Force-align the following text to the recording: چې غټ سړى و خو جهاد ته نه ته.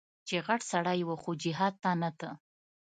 چې 0.27 0.35
غټ 0.47 0.61
سړى 0.71 0.99
و 1.05 1.09
خو 1.21 1.31
جهاد 1.43 1.73
ته 1.83 1.91
نه 2.01 2.09
ته. 2.19 2.29